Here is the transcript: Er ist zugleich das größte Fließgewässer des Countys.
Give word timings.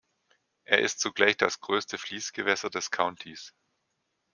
Er 0.65 0.79
ist 0.79 0.99
zugleich 0.99 1.37
das 1.37 1.59
größte 1.59 1.99
Fließgewässer 1.99 2.71
des 2.71 2.89
Countys. 2.89 3.53